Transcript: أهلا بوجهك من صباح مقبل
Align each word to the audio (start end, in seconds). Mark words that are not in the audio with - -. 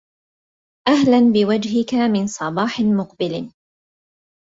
أهلا 0.87 1.31
بوجهك 1.33 1.93
من 2.13 2.27
صباح 2.27 2.79
مقبل 2.79 3.51